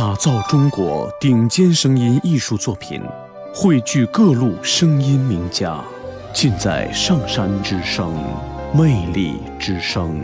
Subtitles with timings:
[0.00, 3.02] 打造中国顶尖声音艺术作品，
[3.54, 5.84] 汇聚各路声音名家，
[6.32, 8.10] 尽在上山之声，
[8.74, 10.18] 魅力之声。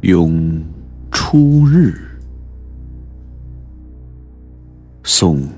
[0.00, 0.60] 咏
[1.12, 2.18] 初日，
[5.04, 5.48] 宋，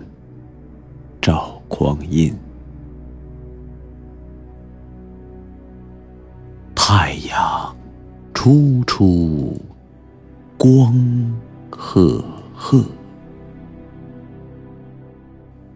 [1.22, 2.36] 赵匡胤。
[6.90, 7.76] 太阳
[8.32, 9.60] 初出，
[10.56, 10.90] 光
[11.68, 12.24] 赫
[12.54, 12.82] 赫，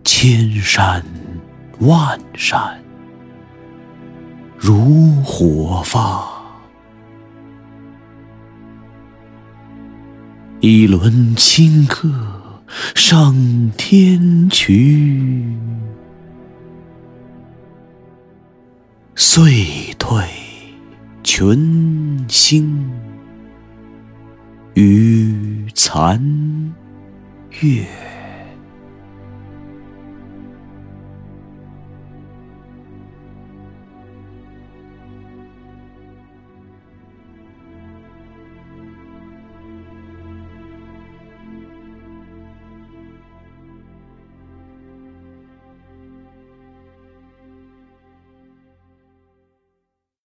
[0.04, 1.04] 千山
[1.80, 2.82] 万山
[4.56, 6.26] 如火发。
[10.60, 12.08] 一轮清客
[12.94, 13.34] 上
[13.76, 15.54] 天去，
[19.14, 20.24] 遂退
[21.34, 22.86] 群星
[24.74, 26.20] 与残
[27.62, 28.11] 月。